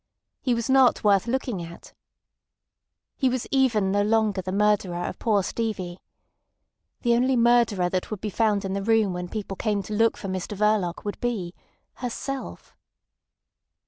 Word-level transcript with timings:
He 0.41 0.55
was 0.55 0.67
not 0.67 1.03
worth 1.03 1.27
looking 1.27 1.61
at. 1.63 1.93
He 3.17 3.29
was 3.29 3.45
even 3.51 3.91
no 3.91 4.01
longer 4.01 4.41
the 4.41 4.51
murderer 4.51 5.03
of 5.03 5.19
poor 5.19 5.43
Stevie. 5.43 5.99
The 7.03 7.13
only 7.13 7.35
murderer 7.35 7.87
that 7.87 8.09
would 8.09 8.19
be 8.19 8.31
found 8.31 8.65
in 8.65 8.73
the 8.73 8.81
room 8.81 9.13
when 9.13 9.29
people 9.29 9.57
came 9.57 9.83
to 9.83 9.93
look 9.93 10.17
for 10.17 10.27
Mr 10.27 10.57
Verloc 10.57 11.05
would 11.05 11.19
be—herself! 11.19 12.75